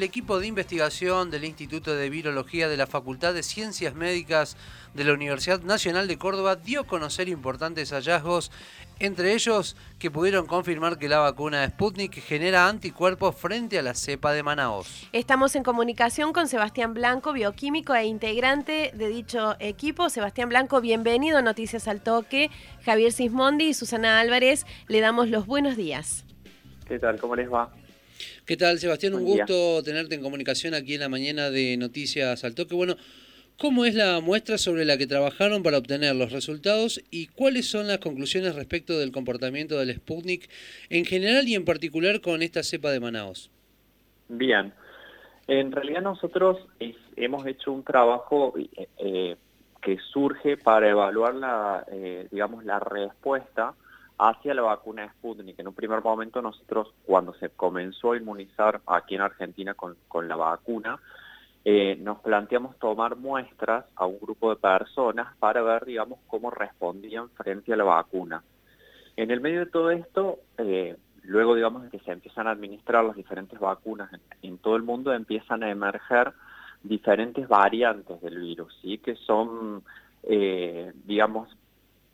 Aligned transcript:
El 0.00 0.06
equipo 0.06 0.38
de 0.38 0.46
investigación 0.46 1.28
del 1.28 1.44
Instituto 1.44 1.96
de 1.96 2.08
Virología 2.08 2.68
de 2.68 2.76
la 2.76 2.86
Facultad 2.86 3.34
de 3.34 3.42
Ciencias 3.42 3.96
Médicas 3.96 4.56
de 4.94 5.02
la 5.02 5.12
Universidad 5.12 5.60
Nacional 5.62 6.06
de 6.06 6.16
Córdoba 6.16 6.54
dio 6.54 6.82
a 6.82 6.86
conocer 6.86 7.28
importantes 7.28 7.90
hallazgos, 7.90 8.52
entre 9.00 9.34
ellos 9.34 9.76
que 9.98 10.12
pudieron 10.12 10.46
confirmar 10.46 10.98
que 10.98 11.08
la 11.08 11.18
vacuna 11.18 11.68
Sputnik 11.68 12.14
genera 12.22 12.68
anticuerpos 12.68 13.34
frente 13.34 13.76
a 13.76 13.82
la 13.82 13.94
cepa 13.94 14.32
de 14.32 14.44
Manaos. 14.44 15.08
Estamos 15.12 15.56
en 15.56 15.64
comunicación 15.64 16.32
con 16.32 16.46
Sebastián 16.46 16.94
Blanco, 16.94 17.32
bioquímico 17.32 17.92
e 17.92 18.04
integrante 18.04 18.92
de 18.94 19.08
dicho 19.08 19.56
equipo. 19.58 20.10
Sebastián 20.10 20.48
Blanco, 20.48 20.80
bienvenido 20.80 21.38
a 21.38 21.42
Noticias 21.42 21.88
al 21.88 22.02
Toque. 22.02 22.52
Javier 22.84 23.10
Sismondi 23.10 23.70
y 23.70 23.74
Susana 23.74 24.20
Álvarez, 24.20 24.64
le 24.86 25.00
damos 25.00 25.28
los 25.28 25.46
buenos 25.46 25.76
días. 25.76 26.24
¿Qué 26.86 27.00
tal? 27.00 27.18
¿Cómo 27.18 27.34
les 27.34 27.52
va? 27.52 27.72
¿Qué 28.48 28.56
tal, 28.56 28.78
Sebastián? 28.78 29.12
Un 29.12 29.26
gusto 29.26 29.82
tenerte 29.82 30.14
en 30.14 30.22
comunicación 30.22 30.72
aquí 30.72 30.94
en 30.94 31.00
la 31.00 31.10
mañana 31.10 31.50
de 31.50 31.76
Noticias 31.76 32.44
al 32.44 32.54
Toque. 32.54 32.74
Bueno, 32.74 32.94
¿cómo 33.58 33.84
es 33.84 33.94
la 33.94 34.22
muestra 34.22 34.56
sobre 34.56 34.86
la 34.86 34.96
que 34.96 35.06
trabajaron 35.06 35.62
para 35.62 35.76
obtener 35.76 36.16
los 36.16 36.32
resultados 36.32 36.98
y 37.10 37.26
cuáles 37.26 37.70
son 37.70 37.88
las 37.88 37.98
conclusiones 37.98 38.54
respecto 38.54 38.98
del 38.98 39.12
comportamiento 39.12 39.78
del 39.78 39.94
Sputnik 39.94 40.48
en 40.88 41.04
general 41.04 41.46
y 41.46 41.56
en 41.56 41.66
particular 41.66 42.22
con 42.22 42.40
esta 42.40 42.62
cepa 42.62 42.90
de 42.90 43.00
Manaos? 43.00 43.50
Bien, 44.30 44.72
en 45.46 45.70
realidad 45.70 46.00
nosotros 46.00 46.56
hemos 47.16 47.46
hecho 47.46 47.70
un 47.70 47.84
trabajo 47.84 48.54
eh, 48.56 48.88
eh, 48.96 49.36
que 49.82 49.98
surge 50.10 50.56
para 50.56 50.88
evaluar 50.88 51.34
la, 51.34 51.84
eh, 51.92 52.28
digamos, 52.30 52.64
la 52.64 52.80
respuesta 52.80 53.74
hacia 54.18 54.54
la 54.54 54.62
vacuna 54.62 55.08
Sputnik. 55.12 55.58
En 55.58 55.68
un 55.68 55.74
primer 55.74 56.02
momento 56.02 56.42
nosotros, 56.42 56.92
cuando 57.06 57.32
se 57.34 57.50
comenzó 57.50 58.12
a 58.12 58.16
inmunizar 58.16 58.80
aquí 58.86 59.14
en 59.14 59.22
Argentina 59.22 59.74
con, 59.74 60.28
la 60.28 60.36
vacuna, 60.36 60.98
eh, 61.64 61.96
nos 62.00 62.18
planteamos 62.20 62.76
tomar 62.78 63.16
muestras 63.16 63.84
a 63.94 64.06
un 64.06 64.18
grupo 64.20 64.50
de 64.50 64.56
personas 64.56 65.34
para 65.38 65.62
ver, 65.62 65.84
digamos, 65.84 66.18
cómo 66.26 66.50
respondían 66.50 67.30
frente 67.30 67.72
a 67.72 67.76
la 67.76 67.84
vacuna. 67.84 68.42
En 69.16 69.30
el 69.30 69.40
medio 69.40 69.60
de 69.60 69.70
todo 69.70 69.90
esto, 69.90 70.40
eh, 70.58 70.96
luego, 71.22 71.54
digamos, 71.54 71.82
de 71.82 71.90
que 71.90 72.00
se 72.00 72.12
empiezan 72.12 72.46
a 72.46 72.52
administrar 72.52 73.04
las 73.04 73.16
diferentes 73.16 73.58
vacunas 73.58 74.10
en, 74.42 74.58
todo 74.58 74.76
el 74.76 74.82
mundo, 74.82 75.12
empiezan 75.12 75.62
a 75.62 75.70
emerger 75.70 76.32
diferentes 76.82 77.46
variantes 77.48 78.20
del 78.20 78.38
virus, 78.38 78.76
¿sí? 78.80 78.98
que 78.98 79.16
son, 79.16 79.82
eh, 80.22 80.92
digamos, 81.04 81.48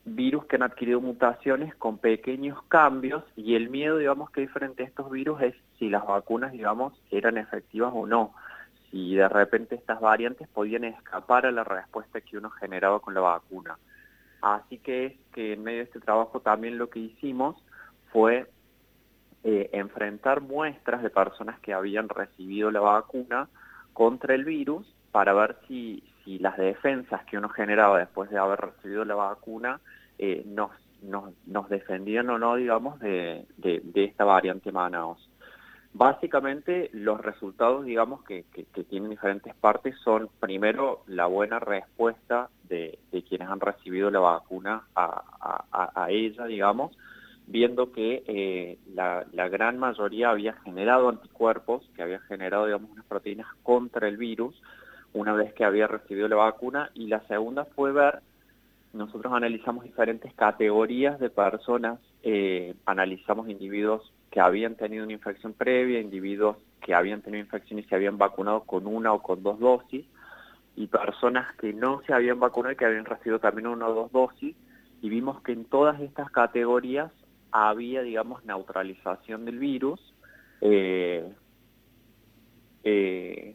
virus 0.04 0.44
que 0.46 0.56
han 0.56 0.62
adquirido 0.62 1.00
mutaciones 1.00 1.74
con 1.76 1.98
pequeños 1.98 2.62
cambios 2.68 3.24
y 3.36 3.54
el 3.54 3.70
miedo, 3.70 3.98
digamos, 3.98 4.30
que 4.30 4.42
hay 4.42 4.46
frente 4.48 4.82
a 4.82 4.86
estos 4.86 5.10
virus 5.10 5.40
es 5.42 5.54
si 5.78 5.88
las 5.88 6.06
vacunas, 6.06 6.52
digamos, 6.52 7.00
eran 7.10 7.38
efectivas 7.38 7.92
o 7.94 8.06
no. 8.06 8.34
Si 8.90 9.14
de 9.14 9.28
repente 9.28 9.74
estas 9.74 10.00
variantes 10.00 10.46
podían 10.48 10.84
escapar 10.84 11.46
a 11.46 11.52
la 11.52 11.64
respuesta 11.64 12.20
que 12.20 12.36
uno 12.36 12.50
generaba 12.50 13.00
con 13.00 13.14
la 13.14 13.20
vacuna. 13.20 13.78
Así 14.42 14.78
que 14.78 15.06
es 15.06 15.12
que 15.32 15.54
en 15.54 15.64
medio 15.64 15.78
de 15.78 15.84
este 15.84 16.00
trabajo 16.00 16.40
también 16.40 16.76
lo 16.76 16.90
que 16.90 17.00
hicimos 17.00 17.56
fue 18.12 18.46
eh, 19.42 19.70
enfrentar 19.72 20.42
muestras 20.42 21.02
de 21.02 21.10
personas 21.10 21.58
que 21.60 21.72
habían 21.72 22.08
recibido 22.08 22.70
la 22.70 22.80
vacuna 22.80 23.48
contra 23.94 24.34
el 24.34 24.44
virus 24.44 24.86
para 25.12 25.32
ver 25.32 25.56
si, 25.66 26.02
si 26.24 26.38
las 26.38 26.56
defensas 26.56 27.24
que 27.26 27.38
uno 27.38 27.48
generaba 27.48 27.98
después 27.98 28.30
de 28.30 28.38
haber 28.38 28.60
recibido 28.60 29.04
la 29.04 29.14
vacuna 29.14 29.80
eh, 30.18 30.44
nos, 30.46 31.68
defendían 31.68 32.30
o 32.30 32.38
no, 32.38 32.56
digamos, 32.56 32.98
de, 33.00 33.46
esta 33.94 34.24
variante 34.24 34.72
Manaos. 34.72 35.28
Básicamente 35.92 36.90
los 36.92 37.20
resultados, 37.20 37.84
digamos, 37.84 38.24
que, 38.24 38.44
tienen 38.88 39.10
diferentes 39.10 39.54
partes 39.54 39.96
son, 40.02 40.28
primero, 40.40 41.02
la 41.06 41.26
buena 41.26 41.60
respuesta 41.60 42.48
de, 42.64 42.98
quienes 43.28 43.48
han 43.48 43.60
recibido 43.60 44.10
la 44.10 44.20
vacuna 44.20 44.84
a, 44.96 46.06
ella, 46.08 46.46
digamos, 46.46 46.96
viendo 47.46 47.92
que 47.92 48.24
eh, 48.26 48.78
la, 48.94 49.26
la, 49.32 49.48
gran 49.48 49.78
mayoría 49.78 50.30
había 50.30 50.54
generado 50.54 51.10
anticuerpos, 51.10 51.88
que 51.94 52.02
había 52.02 52.20
generado, 52.20 52.66
digamos, 52.66 52.90
unas 52.90 53.04
proteínas 53.04 53.46
contra 53.62 54.08
el 54.08 54.16
virus, 54.16 54.60
una 55.14 55.32
vez 55.32 55.54
que 55.54 55.64
había 55.64 55.86
recibido 55.86 56.28
la 56.28 56.36
vacuna, 56.36 56.90
y 56.94 57.06
la 57.06 57.20
segunda 57.26 57.64
fue 57.64 57.92
ver, 57.92 58.20
nosotros 58.92 59.32
analizamos 59.32 59.84
diferentes 59.84 60.34
categorías 60.34 61.18
de 61.18 61.30
personas, 61.30 61.98
eh, 62.22 62.74
analizamos 62.84 63.48
individuos 63.48 64.12
que 64.30 64.40
habían 64.40 64.74
tenido 64.74 65.04
una 65.04 65.12
infección 65.12 65.52
previa, 65.52 66.00
individuos 66.00 66.56
que 66.80 66.94
habían 66.94 67.22
tenido 67.22 67.42
infección 67.42 67.78
y 67.78 67.84
se 67.84 67.94
habían 67.94 68.18
vacunado 68.18 68.62
con 68.62 68.86
una 68.86 69.12
o 69.12 69.22
con 69.22 69.42
dos 69.42 69.58
dosis, 69.58 70.04
y 70.76 70.88
personas 70.88 71.54
que 71.56 71.72
no 71.72 72.02
se 72.06 72.12
habían 72.12 72.40
vacunado 72.40 72.72
y 72.72 72.76
que 72.76 72.84
habían 72.84 73.04
recibido 73.04 73.38
también 73.38 73.68
una 73.68 73.88
o 73.88 73.94
dos 73.94 74.12
dosis, 74.12 74.56
y 75.00 75.08
vimos 75.08 75.40
que 75.42 75.52
en 75.52 75.64
todas 75.64 76.00
estas 76.00 76.30
categorías 76.30 77.12
había, 77.52 78.02
digamos, 78.02 78.44
neutralización 78.44 79.44
del 79.44 79.58
virus, 79.58 80.00
eh, 80.60 81.24
eh, 82.82 83.54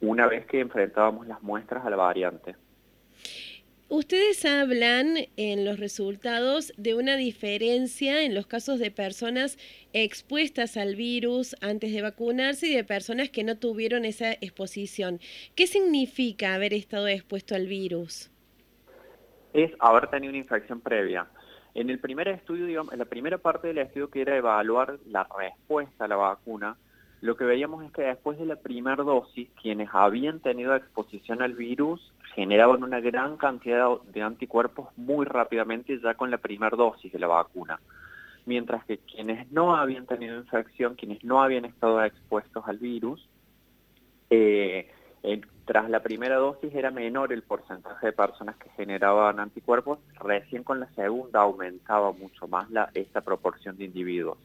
una 0.00 0.26
vez 0.26 0.46
que 0.46 0.60
enfrentábamos 0.60 1.26
las 1.26 1.42
muestras 1.42 1.84
a 1.84 1.90
la 1.90 1.96
variante. 1.96 2.56
Ustedes 3.90 4.44
hablan 4.44 5.16
en 5.38 5.64
los 5.64 5.80
resultados 5.80 6.74
de 6.76 6.94
una 6.94 7.16
diferencia 7.16 8.22
en 8.22 8.34
los 8.34 8.46
casos 8.46 8.78
de 8.78 8.90
personas 8.90 9.56
expuestas 9.94 10.76
al 10.76 10.94
virus 10.94 11.56
antes 11.62 11.94
de 11.94 12.02
vacunarse 12.02 12.66
y 12.66 12.74
de 12.74 12.84
personas 12.84 13.30
que 13.30 13.44
no 13.44 13.56
tuvieron 13.56 14.04
esa 14.04 14.32
exposición. 14.32 15.20
¿Qué 15.54 15.66
significa 15.66 16.54
haber 16.54 16.74
estado 16.74 17.08
expuesto 17.08 17.54
al 17.54 17.66
virus? 17.66 18.30
Es 19.54 19.72
haber 19.78 20.08
tenido 20.08 20.32
una 20.32 20.38
infección 20.38 20.82
previa. 20.82 21.26
En 21.74 21.88
el 21.88 21.98
primer 21.98 22.28
estudio, 22.28 22.66
digamos, 22.66 22.92
en 22.92 22.98
la 22.98 23.06
primera 23.06 23.38
parte 23.38 23.68
del 23.68 23.78
estudio 23.78 24.10
que 24.10 24.20
era 24.20 24.36
evaluar 24.36 24.98
la 25.06 25.26
respuesta 25.38 26.04
a 26.04 26.08
la 26.08 26.16
vacuna, 26.16 26.76
lo 27.20 27.36
que 27.36 27.44
veíamos 27.44 27.84
es 27.84 27.92
que 27.92 28.02
después 28.02 28.38
de 28.38 28.46
la 28.46 28.56
primera 28.56 29.02
dosis, 29.02 29.48
quienes 29.60 29.88
habían 29.92 30.40
tenido 30.40 30.74
exposición 30.74 31.42
al 31.42 31.54
virus 31.54 32.12
generaban 32.34 32.84
una 32.84 33.00
gran 33.00 33.36
cantidad 33.36 33.88
de 34.12 34.22
anticuerpos 34.22 34.88
muy 34.96 35.26
rápidamente 35.26 35.98
ya 36.00 36.14
con 36.14 36.30
la 36.30 36.38
primera 36.38 36.76
dosis 36.76 37.12
de 37.12 37.18
la 37.18 37.26
vacuna. 37.26 37.80
Mientras 38.46 38.84
que 38.84 38.98
quienes 38.98 39.50
no 39.50 39.74
habían 39.74 40.06
tenido 40.06 40.36
infección, 40.36 40.94
quienes 40.94 41.24
no 41.24 41.42
habían 41.42 41.64
estado 41.64 42.02
expuestos 42.04 42.64
al 42.66 42.78
virus, 42.78 43.28
eh, 44.30 44.88
tras 45.64 45.90
la 45.90 46.00
primera 46.00 46.36
dosis 46.36 46.72
era 46.74 46.90
menor 46.90 47.32
el 47.32 47.42
porcentaje 47.42 48.06
de 48.06 48.12
personas 48.12 48.56
que 48.56 48.70
generaban 48.70 49.40
anticuerpos, 49.40 49.98
recién 50.20 50.62
con 50.62 50.80
la 50.80 50.88
segunda 50.94 51.40
aumentaba 51.40 52.12
mucho 52.12 52.46
más 52.46 52.70
la, 52.70 52.90
esta 52.94 53.20
proporción 53.20 53.76
de 53.76 53.84
individuos. 53.84 54.38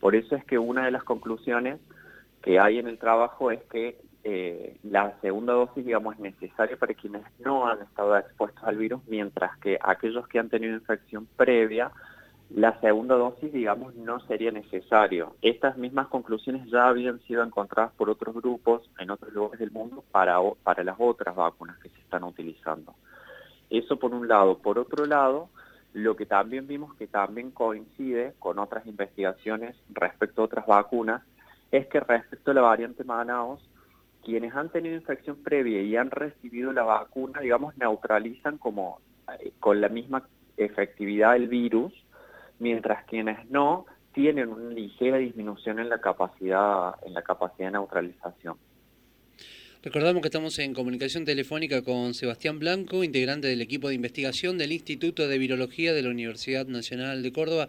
Por 0.00 0.16
eso 0.16 0.34
es 0.34 0.44
que 0.44 0.58
una 0.58 0.84
de 0.84 0.90
las 0.90 1.04
conclusiones 1.04 1.78
que 2.46 2.60
hay 2.60 2.78
en 2.78 2.86
el 2.86 2.96
trabajo 2.96 3.50
es 3.50 3.60
que 3.64 3.98
eh, 4.22 4.76
la 4.84 5.18
segunda 5.20 5.52
dosis, 5.52 5.84
digamos, 5.84 6.14
es 6.14 6.20
necesaria 6.20 6.76
para 6.76 6.94
quienes 6.94 7.22
no 7.40 7.66
han 7.66 7.82
estado 7.82 8.16
expuestos 8.16 8.62
al 8.62 8.76
virus, 8.76 9.00
mientras 9.08 9.58
que 9.58 9.76
aquellos 9.82 10.28
que 10.28 10.38
han 10.38 10.48
tenido 10.48 10.72
infección 10.72 11.26
previa, 11.36 11.90
la 12.50 12.78
segunda 12.80 13.16
dosis, 13.16 13.52
digamos, 13.52 13.96
no 13.96 14.20
sería 14.20 14.52
necesario. 14.52 15.34
Estas 15.42 15.76
mismas 15.76 16.06
conclusiones 16.06 16.70
ya 16.70 16.86
habían 16.86 17.18
sido 17.22 17.42
encontradas 17.42 17.90
por 17.94 18.10
otros 18.10 18.36
grupos 18.36 18.88
en 19.00 19.10
otros 19.10 19.32
lugares 19.32 19.58
del 19.58 19.72
mundo 19.72 20.04
para, 20.12 20.38
para 20.62 20.84
las 20.84 20.94
otras 21.00 21.34
vacunas 21.34 21.76
que 21.78 21.88
se 21.88 21.98
están 21.98 22.22
utilizando. 22.22 22.94
Eso 23.70 23.98
por 23.98 24.14
un 24.14 24.28
lado. 24.28 24.58
Por 24.58 24.78
otro 24.78 25.04
lado, 25.04 25.48
lo 25.94 26.14
que 26.14 26.26
también 26.26 26.68
vimos 26.68 26.94
que 26.94 27.08
también 27.08 27.50
coincide 27.50 28.34
con 28.38 28.60
otras 28.60 28.86
investigaciones 28.86 29.74
respecto 29.90 30.42
a 30.42 30.44
otras 30.44 30.64
vacunas, 30.64 31.22
es 31.70 31.86
que 31.88 32.00
respecto 32.00 32.50
a 32.50 32.54
la 32.54 32.62
variante 32.62 33.04
Manaos, 33.04 33.60
quienes 34.24 34.54
han 34.54 34.70
tenido 34.70 34.96
infección 34.96 35.36
previa 35.42 35.82
y 35.82 35.96
han 35.96 36.10
recibido 36.10 36.72
la 36.72 36.82
vacuna, 36.82 37.40
digamos, 37.40 37.76
neutralizan 37.76 38.58
como 38.58 39.00
eh, 39.40 39.52
con 39.60 39.80
la 39.80 39.88
misma 39.88 40.28
efectividad 40.56 41.36
el 41.36 41.48
virus, 41.48 41.92
mientras 42.58 43.04
quienes 43.04 43.48
no 43.50 43.86
tienen 44.12 44.48
una 44.48 44.72
ligera 44.72 45.18
disminución 45.18 45.78
en 45.78 45.88
la 45.88 46.00
capacidad, 46.00 46.94
en 47.04 47.12
la 47.14 47.22
capacidad 47.22 47.68
de 47.68 47.72
neutralización. 47.72 48.56
Recordamos 49.82 50.20
que 50.20 50.28
estamos 50.28 50.58
en 50.58 50.74
comunicación 50.74 51.24
telefónica 51.24 51.82
con 51.82 52.12
Sebastián 52.14 52.58
Blanco, 52.58 53.04
integrante 53.04 53.46
del 53.46 53.60
equipo 53.60 53.88
de 53.88 53.94
investigación 53.94 54.58
del 54.58 54.72
Instituto 54.72 55.28
de 55.28 55.38
Virología 55.38 55.92
de 55.92 56.02
la 56.02 56.10
Universidad 56.10 56.66
Nacional 56.66 57.22
de 57.22 57.32
Córdoba. 57.32 57.68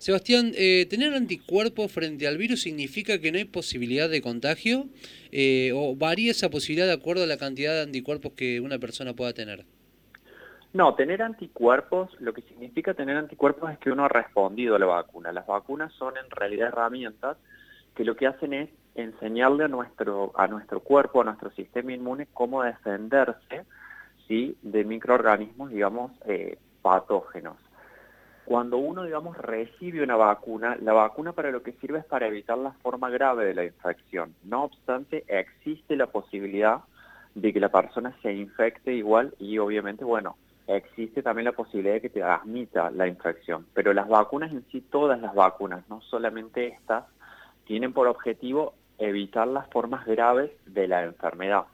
Sebastián, 0.00 0.52
eh, 0.56 0.86
¿tener 0.88 1.12
anticuerpos 1.12 1.92
frente 1.92 2.26
al 2.26 2.38
virus 2.38 2.62
significa 2.62 3.20
que 3.20 3.30
no 3.30 3.36
hay 3.36 3.44
posibilidad 3.44 4.08
de 4.08 4.22
contagio? 4.22 4.86
Eh, 5.30 5.72
¿O 5.74 5.94
varía 5.94 6.30
esa 6.30 6.48
posibilidad 6.48 6.86
de 6.86 6.94
acuerdo 6.94 7.24
a 7.24 7.26
la 7.26 7.36
cantidad 7.36 7.74
de 7.74 7.82
anticuerpos 7.82 8.32
que 8.32 8.62
una 8.62 8.78
persona 8.78 9.12
pueda 9.12 9.34
tener? 9.34 9.66
No, 10.72 10.94
tener 10.94 11.20
anticuerpos, 11.20 12.18
lo 12.18 12.32
que 12.32 12.40
significa 12.40 12.94
tener 12.94 13.18
anticuerpos 13.18 13.72
es 13.72 13.78
que 13.78 13.90
uno 13.90 14.06
ha 14.06 14.08
respondido 14.08 14.74
a 14.74 14.78
la 14.78 14.86
vacuna. 14.86 15.32
Las 15.32 15.46
vacunas 15.46 15.92
son 15.92 16.14
en 16.16 16.30
realidad 16.30 16.68
herramientas 16.68 17.36
que 17.94 18.06
lo 18.06 18.16
que 18.16 18.26
hacen 18.26 18.54
es 18.54 18.70
enseñarle 18.94 19.64
a 19.64 19.68
nuestro, 19.68 20.32
a 20.34 20.46
nuestro 20.46 20.80
cuerpo, 20.80 21.20
a 21.20 21.24
nuestro 21.24 21.50
sistema 21.50 21.92
inmune, 21.92 22.26
cómo 22.32 22.62
defenderse 22.62 23.66
¿sí? 24.26 24.56
de 24.62 24.82
microorganismos, 24.82 25.70
digamos, 25.70 26.12
eh, 26.24 26.56
patógenos. 26.80 27.58
Cuando 28.44 28.78
uno, 28.78 29.04
digamos, 29.04 29.36
recibe 29.36 30.02
una 30.02 30.16
vacuna, 30.16 30.76
la 30.80 30.92
vacuna 30.92 31.32
para 31.32 31.50
lo 31.50 31.62
que 31.62 31.72
sirve 31.72 32.00
es 32.00 32.04
para 32.04 32.26
evitar 32.26 32.58
la 32.58 32.72
forma 32.72 33.08
grave 33.10 33.44
de 33.44 33.54
la 33.54 33.64
infección. 33.64 34.34
No 34.44 34.64
obstante, 34.64 35.24
existe 35.28 35.94
la 35.96 36.06
posibilidad 36.06 36.80
de 37.34 37.52
que 37.52 37.60
la 37.60 37.68
persona 37.68 38.16
se 38.22 38.32
infecte 38.32 38.92
igual 38.92 39.34
y 39.38 39.58
obviamente, 39.58 40.04
bueno, 40.04 40.36
existe 40.66 41.22
también 41.22 41.44
la 41.44 41.52
posibilidad 41.52 41.94
de 41.94 42.00
que 42.00 42.10
te 42.10 42.22
admita 42.22 42.90
la 42.90 43.06
infección. 43.06 43.66
Pero 43.74 43.92
las 43.92 44.08
vacunas 44.08 44.52
en 44.52 44.64
sí, 44.70 44.80
todas 44.80 45.20
las 45.20 45.34
vacunas, 45.34 45.88
no 45.88 46.00
solamente 46.02 46.66
estas, 46.66 47.04
tienen 47.64 47.92
por 47.92 48.08
objetivo 48.08 48.74
evitar 48.98 49.46
las 49.48 49.68
formas 49.68 50.04
graves 50.06 50.50
de 50.66 50.88
la 50.88 51.04
enfermedad. 51.04 51.64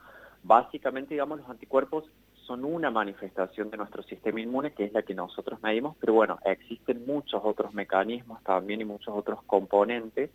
Básicamente, 0.42 1.14
digamos, 1.14 1.40
los 1.40 1.48
anticuerpos 1.48 2.04
son 2.46 2.64
una 2.64 2.90
manifestación 2.90 3.70
de 3.70 3.76
nuestro 3.76 4.02
sistema 4.02 4.40
inmune, 4.40 4.72
que 4.72 4.84
es 4.84 4.92
la 4.92 5.02
que 5.02 5.14
nosotros 5.14 5.62
medimos, 5.62 5.96
pero 6.00 6.12
bueno, 6.14 6.38
existen 6.44 7.04
muchos 7.06 7.40
otros 7.44 7.74
mecanismos 7.74 8.42
también 8.44 8.80
y 8.80 8.84
muchos 8.84 9.14
otros 9.14 9.42
componentes 9.44 10.30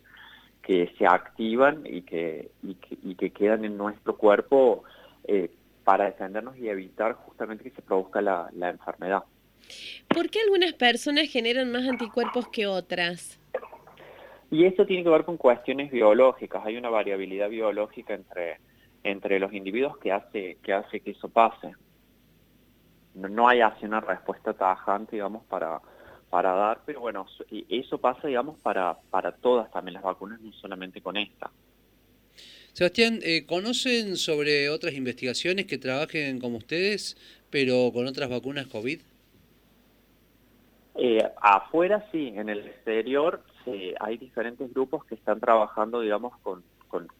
que 0.62 0.92
se 0.96 1.06
activan 1.06 1.84
y 1.84 2.02
que, 2.02 2.50
y 2.62 3.14
que, 3.14 3.30
quedan 3.30 3.64
en 3.64 3.76
nuestro 3.76 4.16
cuerpo 4.16 4.84
eh, 5.24 5.50
para 5.82 6.04
defendernos 6.04 6.56
y 6.56 6.68
evitar 6.68 7.14
justamente 7.14 7.64
que 7.64 7.70
se 7.70 7.82
produzca 7.82 8.20
la, 8.20 8.48
la 8.54 8.70
enfermedad. 8.70 9.24
¿Por 10.08 10.30
qué 10.30 10.40
algunas 10.40 10.72
personas 10.74 11.28
generan 11.28 11.72
más 11.72 11.88
anticuerpos 11.88 12.46
que 12.48 12.66
otras? 12.66 13.40
Y 14.50 14.66
esto 14.66 14.84
tiene 14.84 15.02
que 15.02 15.08
ver 15.08 15.24
con 15.24 15.36
cuestiones 15.36 15.90
biológicas. 15.90 16.64
Hay 16.64 16.76
una 16.76 16.90
variabilidad 16.90 17.48
biológica 17.48 18.14
entre, 18.14 18.58
entre 19.02 19.40
los 19.40 19.52
individuos 19.52 19.96
que 19.98 20.12
hace, 20.12 20.58
que 20.62 20.72
hace 20.74 21.00
que 21.00 21.12
eso 21.12 21.28
pase. 21.28 21.74
No, 23.14 23.48
hay 23.48 23.60
así 23.60 23.84
una 23.84 24.00
respuesta 24.00 24.52
tajante, 24.54 25.16
digamos, 25.16 25.44
para, 25.44 25.80
para 26.30 26.52
dar, 26.52 26.80
pero 26.86 27.00
bueno, 27.00 27.26
eso 27.68 27.98
pasa, 27.98 28.26
digamos, 28.26 28.58
para, 28.60 28.98
para 29.10 29.32
todas 29.32 29.70
también 29.70 29.94
las 29.94 30.02
vacunas, 30.02 30.40
no 30.40 30.52
solamente 30.52 31.00
con 31.00 31.16
esta. 31.16 31.50
Sebastián, 32.72 33.18
eh, 33.22 33.44
¿conocen 33.44 34.16
sobre 34.16 34.70
otras 34.70 34.94
investigaciones 34.94 35.66
que 35.66 35.76
trabajen 35.76 36.40
como 36.40 36.56
ustedes, 36.56 37.18
pero 37.50 37.90
con 37.92 38.06
otras 38.06 38.30
vacunas 38.30 38.66
COVID? 38.66 38.98
Eh, 40.94 41.18
afuera 41.40 42.06
sí, 42.12 42.32
en 42.34 42.48
el 42.48 42.60
exterior 42.60 43.42
eh, 43.66 43.94
hay 44.00 44.16
diferentes 44.16 44.72
grupos 44.72 45.04
que 45.04 45.14
están 45.14 45.38
trabajando, 45.38 46.00
digamos, 46.00 46.38
con, 46.38 46.62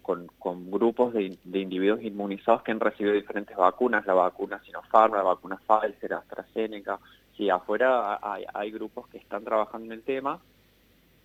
con, 0.02 0.70
grupos 0.70 1.14
de, 1.14 1.38
individuos 1.44 2.02
inmunizados 2.02 2.62
que 2.62 2.72
han 2.72 2.80
recibido 2.80 3.14
diferentes 3.14 3.56
vacunas, 3.56 4.06
la 4.06 4.14
vacuna 4.14 4.60
Sinopharm, 4.64 5.14
la 5.14 5.22
vacuna 5.22 5.58
Pfizer, 5.66 6.14
AstraZeneca. 6.14 6.98
Sí, 7.36 7.48
afuera 7.48 8.18
hay, 8.52 8.70
grupos 8.70 9.08
que 9.08 9.18
están 9.18 9.44
trabajando 9.44 9.86
en 9.86 9.92
el 9.92 10.02
tema 10.02 10.40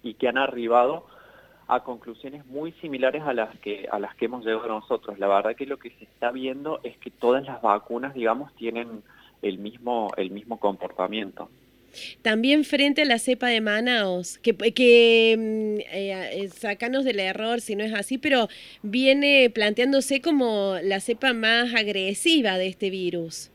y 0.02 0.14
que 0.14 0.30
han 0.30 0.38
arribado 0.38 1.06
a 1.68 1.82
conclusiones 1.82 2.46
muy 2.46 2.72
similares 2.74 3.24
a 3.24 3.34
las 3.34 3.58
que 3.60 3.90
a 3.92 4.00
las 4.00 4.16
que 4.16 4.26
hemos 4.26 4.46
llegado 4.46 4.70
nosotros. 4.70 5.20
La 5.20 5.28
verdad 5.28 5.56
que 5.56 5.66
lo 5.66 5.78
que 5.78 5.90
se 5.92 6.06
está 6.06 6.32
viendo 6.32 6.80
es 6.84 6.98
que 6.98 7.12
todas 7.12 7.44
las 7.46 7.62
vacunas, 7.62 8.14
digamos, 8.14 8.54
tienen 8.56 9.04
el 9.42 9.58
mismo 9.58 10.10
el 10.16 10.32
mismo 10.32 10.60
comportamiento. 10.60 11.50
También 12.22 12.64
frente 12.64 13.02
a 13.02 13.06
la 13.06 13.20
cepa 13.20 13.48
de 13.48 13.62
Manaos, 13.62 14.38
que, 14.40 14.56
que 14.56 15.36
mm, 15.38 15.80
eh, 15.92 16.44
eh, 16.44 16.48
sacanos 16.50 17.06
del 17.06 17.20
error 17.20 17.62
si 17.62 17.76
no 17.76 17.84
es 17.84 17.94
así, 17.94 18.18
pero 18.18 18.48
viene 18.84 19.50
planteándose 19.54 20.22
como 20.22 20.76
la 20.84 21.00
cepa 21.00 21.34
más 21.34 21.74
agresiva 21.74 22.58
de 22.58 22.68
este 22.68 22.90
virus. 22.90 23.52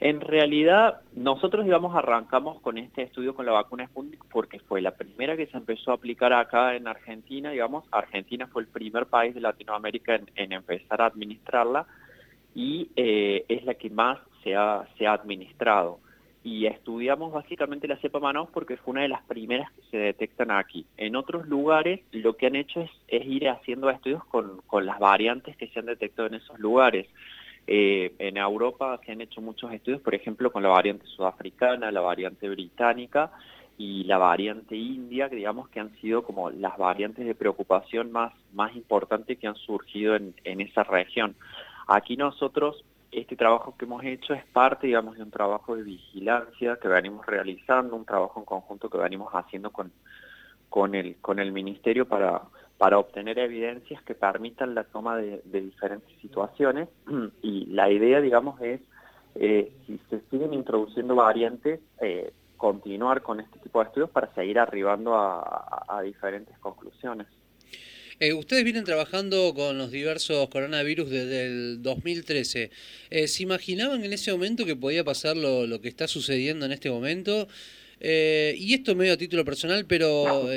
En 0.00 0.20
realidad, 0.20 1.00
nosotros, 1.16 1.64
digamos, 1.64 1.96
arrancamos 1.96 2.60
con 2.60 2.78
este 2.78 3.02
estudio 3.02 3.34
con 3.34 3.46
la 3.46 3.52
vacuna 3.52 3.84
Sputnik 3.86 4.24
porque 4.30 4.60
fue 4.60 4.80
la 4.80 4.92
primera 4.92 5.36
que 5.36 5.46
se 5.46 5.56
empezó 5.56 5.90
a 5.90 5.94
aplicar 5.94 6.32
acá 6.32 6.76
en 6.76 6.86
Argentina, 6.86 7.50
digamos. 7.50 7.84
Argentina 7.90 8.46
fue 8.46 8.62
el 8.62 8.68
primer 8.68 9.06
país 9.06 9.34
de 9.34 9.40
Latinoamérica 9.40 10.20
en, 10.36 10.52
empezar 10.52 11.02
a 11.02 11.06
administrarla 11.06 11.86
y 12.54 12.88
eh, 12.94 13.44
es 13.48 13.64
la 13.64 13.74
que 13.74 13.90
más 13.90 14.18
se 14.44 14.54
ha, 14.54 14.86
se 14.96 15.06
ha 15.06 15.14
administrado 15.14 15.98
y 16.44 16.66
estudiamos 16.66 17.32
básicamente 17.32 17.88
la 17.88 17.96
cepa 17.96 18.20
Manaus 18.20 18.48
porque 18.50 18.76
fue 18.76 18.92
una 18.92 19.02
de 19.02 19.08
las 19.08 19.22
primeras 19.24 19.70
que 19.72 19.82
se 19.90 19.96
detectan 19.96 20.50
aquí. 20.50 20.86
En 20.96 21.16
otros 21.16 21.46
lugares 21.46 22.00
lo 22.12 22.36
que 22.36 22.46
han 22.46 22.56
hecho 22.56 22.80
es, 22.80 23.26
ir 23.26 23.48
haciendo 23.48 23.90
estudios 23.90 24.24
con, 24.24 24.62
las 24.84 24.98
variantes 24.98 25.56
que 25.56 25.68
se 25.68 25.80
han 25.80 25.86
detectado 25.86 26.28
en 26.28 26.34
esos 26.34 26.58
lugares. 26.58 27.06
Eh, 27.66 28.14
en 28.18 28.38
Europa 28.38 28.98
se 29.04 29.12
han 29.12 29.20
hecho 29.20 29.42
muchos 29.42 29.72
estudios, 29.72 30.00
por 30.00 30.14
ejemplo, 30.14 30.50
con 30.50 30.62
la 30.62 30.70
variante 30.70 31.04
sudafricana, 31.06 31.90
la 31.90 32.00
variante 32.00 32.48
británica 32.48 33.30
y 33.76 34.04
la 34.04 34.16
variante 34.16 34.74
india, 34.74 35.28
que 35.28 35.36
digamos 35.36 35.68
que 35.68 35.80
han 35.80 35.94
sido 36.00 36.22
como 36.22 36.50
las 36.50 36.78
variantes 36.78 37.26
de 37.26 37.34
preocupación 37.34 38.10
más, 38.10 38.32
más 38.52 38.74
importantes 38.74 39.38
que 39.38 39.46
han 39.46 39.54
surgido 39.56 40.16
en, 40.16 40.34
en 40.44 40.60
esa 40.60 40.82
región. 40.82 41.36
Aquí 41.86 42.16
nosotros 42.16 42.84
este 43.10 43.36
trabajo 43.36 43.74
que 43.76 43.84
hemos 43.84 44.04
hecho 44.04 44.34
es 44.34 44.44
parte, 44.46 44.86
digamos, 44.86 45.16
de 45.16 45.22
un 45.22 45.30
trabajo 45.30 45.76
de 45.76 45.82
vigilancia 45.82 46.78
que 46.80 46.88
venimos 46.88 47.24
realizando, 47.26 47.96
un 47.96 48.04
trabajo 48.04 48.40
en 48.40 48.46
conjunto 48.46 48.90
que 48.90 48.98
venimos 48.98 49.32
haciendo 49.32 49.70
con, 49.70 49.92
con, 50.68 50.94
el, 50.94 51.16
con 51.16 51.38
el 51.38 51.52
Ministerio 51.52 52.06
para, 52.06 52.42
para 52.76 52.98
obtener 52.98 53.38
evidencias 53.38 54.02
que 54.02 54.14
permitan 54.14 54.74
la 54.74 54.84
toma 54.84 55.16
de, 55.16 55.40
diferentes 55.44 56.14
situaciones 56.20 56.88
y 57.42 57.66
la 57.66 57.90
idea, 57.90 58.20
digamos, 58.20 58.60
es 58.60 58.80
eh, 59.34 59.72
si 59.86 59.98
se 60.10 60.20
siguen 60.30 60.52
introduciendo 60.52 61.14
variantes, 61.14 61.80
eh, 62.00 62.32
continuar 62.56 63.22
con 63.22 63.40
este 63.40 63.58
tipo 63.60 63.78
de 63.78 63.86
estudios 63.86 64.10
para 64.10 64.34
seguir 64.34 64.58
arribando 64.58 65.14
a 65.16 66.00
diferentes 66.02 66.58
conclusiones. 66.58 67.28
Eh, 68.20 68.32
ustedes 68.32 68.64
vienen 68.64 68.82
trabajando 68.82 69.54
con 69.54 69.78
los 69.78 69.92
diversos 69.92 70.48
coronavirus 70.48 71.08
desde 71.08 71.46
el 71.46 71.82
2013. 71.82 72.70
Eh, 73.10 73.28
¿Se 73.28 73.44
imaginaban 73.44 74.04
en 74.04 74.12
ese 74.12 74.32
momento 74.32 74.66
que 74.66 74.74
podía 74.74 75.04
pasar 75.04 75.36
lo, 75.36 75.80
que 75.80 75.88
está 75.88 76.08
sucediendo 76.08 76.66
en 76.66 76.72
este 76.72 76.90
momento? 76.90 77.46
Eh, 78.00 78.54
y 78.58 78.74
esto 78.74 78.96
medio 78.96 79.12
a 79.12 79.16
título 79.16 79.44
personal, 79.44 79.84
pero 79.86 80.48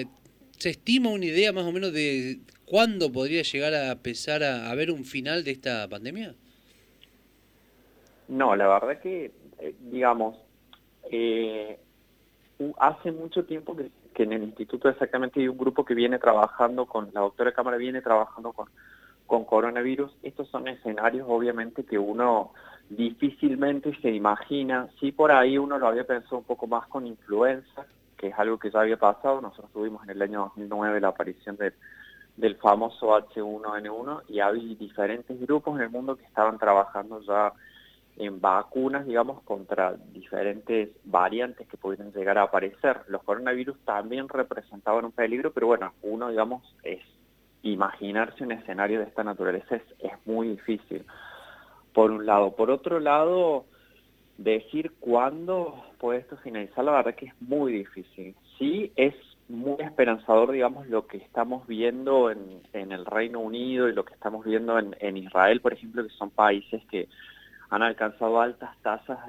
¿se 0.57 0.71
estima 0.71 1.11
una 1.11 1.25
idea 1.25 1.53
más 1.53 1.65
o 1.65 1.71
menos 1.71 1.93
de 1.93 2.39
cuándo 2.65 3.11
podría 3.11 3.43
llegar 3.43 3.75
a 3.75 3.91
empezar 3.91 4.43
a 4.43 4.71
haber 4.71 4.89
un 4.89 5.05
final 5.05 5.43
de 5.43 5.51
esta 5.51 5.87
pandemia? 5.87 6.33
No, 8.27 8.55
la 8.55 8.67
verdad 8.67 8.99
que, 9.01 9.29
digamos, 9.91 10.35
hace 12.79 13.11
mucho 13.11 13.45
tiempo 13.45 13.75
que 13.75 13.91
que 14.13 14.23
en 14.23 14.33
el 14.33 14.43
instituto 14.43 14.89
exactamente 14.89 15.39
hay 15.39 15.47
un 15.47 15.57
grupo 15.57 15.85
que 15.85 15.93
viene 15.93 16.19
trabajando 16.19 16.85
con, 16.85 17.09
la 17.13 17.21
doctora 17.21 17.53
Cámara 17.53 17.77
viene 17.77 18.01
trabajando 18.01 18.51
con, 18.51 18.67
con 19.25 19.45
coronavirus. 19.45 20.11
Estos 20.23 20.49
son 20.49 20.67
escenarios 20.67 21.25
obviamente 21.29 21.83
que 21.83 21.97
uno 21.97 22.51
difícilmente 22.89 23.97
se 24.01 24.11
imagina. 24.11 24.89
Sí 24.99 25.11
por 25.11 25.31
ahí 25.31 25.57
uno 25.57 25.77
lo 25.77 25.87
había 25.87 26.03
pensado 26.05 26.37
un 26.37 26.43
poco 26.43 26.67
más 26.67 26.87
con 26.87 27.07
influenza, 27.07 27.85
que 28.17 28.27
es 28.27 28.39
algo 28.39 28.57
que 28.57 28.69
ya 28.71 28.81
había 28.81 28.97
pasado. 28.97 29.41
Nosotros 29.41 29.71
tuvimos 29.71 30.03
en 30.03 30.11
el 30.11 30.21
año 30.21 30.41
2009 30.55 30.99
la 30.99 31.07
aparición 31.09 31.55
del, 31.55 31.73
del 32.35 32.55
famoso 32.57 33.17
H1N1 33.17 34.23
y 34.29 34.39
había 34.39 34.75
diferentes 34.75 35.39
grupos 35.39 35.77
en 35.77 35.83
el 35.83 35.89
mundo 35.89 36.17
que 36.17 36.25
estaban 36.25 36.57
trabajando 36.57 37.21
ya 37.21 37.53
en 38.17 38.41
vacunas, 38.41 39.05
digamos, 39.05 39.41
contra 39.43 39.95
diferentes 40.11 40.89
variantes 41.03 41.67
que 41.67 41.77
pudieran 41.77 42.11
llegar 42.11 42.37
a 42.37 42.43
aparecer. 42.43 43.01
Los 43.07 43.23
coronavirus 43.23 43.77
también 43.85 44.27
representaban 44.29 45.05
un 45.05 45.11
peligro, 45.11 45.51
pero 45.51 45.67
bueno, 45.67 45.93
uno, 46.01 46.29
digamos, 46.29 46.63
es 46.83 47.01
imaginarse 47.63 48.43
un 48.43 48.51
escenario 48.51 48.99
de 48.99 49.05
esta 49.05 49.23
naturaleza 49.23 49.75
es, 49.75 50.11
muy 50.25 50.49
difícil, 50.49 51.05
por 51.93 52.11
un 52.11 52.25
lado. 52.25 52.55
Por 52.55 52.71
otro 52.71 52.99
lado, 52.99 53.65
decir 54.37 54.91
cuándo 54.99 55.83
puede 55.99 56.19
esto 56.19 56.37
finalizar, 56.37 56.83
la 56.83 56.91
verdad 56.93 57.15
que 57.15 57.27
es 57.27 57.41
muy 57.41 57.71
difícil. 57.73 58.35
Sí, 58.57 58.91
es 58.95 59.15
muy 59.47 59.77
esperanzador, 59.79 60.51
digamos, 60.51 60.87
lo 60.87 61.07
que 61.07 61.17
estamos 61.17 61.67
viendo 61.67 62.31
en, 62.31 62.61
el 62.73 63.05
Reino 63.05 63.39
Unido 63.39 63.89
y 63.89 63.93
lo 63.93 64.05
que 64.05 64.13
estamos 64.13 64.45
viendo 64.45 64.79
en, 64.79 64.95
en 64.99 65.17
Israel, 65.17 65.61
por 65.61 65.73
ejemplo, 65.73 66.03
que 66.03 66.13
son 66.13 66.29
países 66.29 66.83
que 66.85 67.09
han 67.71 67.81
alcanzado 67.81 68.39
altas 68.39 68.77
tasas 68.83 69.19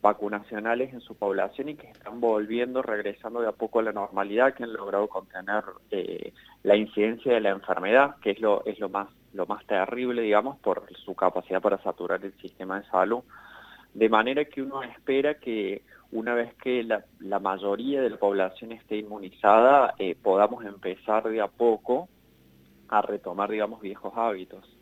vacunacionales 0.00 0.92
en 0.92 1.00
su 1.00 1.16
población 1.16 1.70
y 1.70 1.74
que 1.74 1.88
están 1.88 2.20
volviendo, 2.20 2.82
regresando 2.82 3.40
de 3.40 3.48
a 3.48 3.52
poco 3.52 3.80
a 3.80 3.82
la 3.82 3.92
normalidad, 3.92 4.54
que 4.54 4.64
han 4.64 4.72
logrado 4.72 5.08
contener 5.08 5.64
eh, 5.90 6.32
la 6.62 6.76
incidencia 6.76 7.34
de 7.34 7.40
la 7.40 7.50
enfermedad, 7.50 8.16
que 8.22 8.30
es 8.30 8.40
lo, 8.40 8.62
más, 8.88 9.66
terrible, 9.66 10.22
digamos, 10.22 10.58
por 10.58 10.84
su 11.04 11.14
capacidad 11.14 11.60
para 11.60 11.82
saturar 11.82 12.24
el 12.24 12.32
sistema 12.38 12.80
de 12.80 12.86
salud. 12.88 13.22
De 13.94 14.08
manera 14.08 14.44
que 14.44 14.62
uno 14.62 14.82
espera 14.82 15.34
que 15.34 15.82
una 16.12 16.34
vez 16.34 16.54
que 16.54 16.84
la, 16.84 17.04
la 17.20 17.38
mayoría 17.38 18.00
de 18.00 18.10
la 18.10 18.16
población 18.16 18.72
esté 18.72 18.96
inmunizada, 18.96 19.94
eh, 19.98 20.14
podamos 20.14 20.64
empezar 20.64 21.28
de 21.28 21.40
a 21.40 21.48
poco 21.48 22.08
a 22.88 23.02
retomar, 23.02 23.50
digamos, 23.50 23.80
viejos 23.80 24.12
hábitos. 24.16 24.77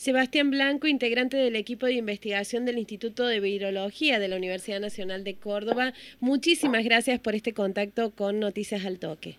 Sebastián 0.00 0.50
Blanco, 0.50 0.86
integrante 0.86 1.36
del 1.36 1.56
equipo 1.56 1.84
de 1.84 1.92
investigación 1.92 2.64
del 2.64 2.78
Instituto 2.78 3.26
de 3.26 3.38
Virología 3.38 4.18
de 4.18 4.28
la 4.28 4.36
Universidad 4.36 4.80
Nacional 4.80 5.24
de 5.24 5.34
Córdoba, 5.34 5.92
muchísimas 6.20 6.84
gracias 6.84 7.20
por 7.20 7.34
este 7.34 7.52
contacto 7.52 8.10
con 8.10 8.40
Noticias 8.40 8.86
al 8.86 8.98
Toque. 8.98 9.36